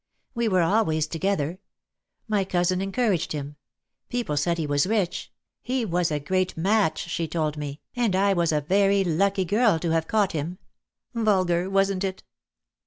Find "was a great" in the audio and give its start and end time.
5.85-6.57